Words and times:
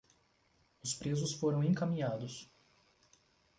Os 0.81 0.95
presos 0.95 1.31
foram 1.35 1.63
encaminhados 1.63 2.49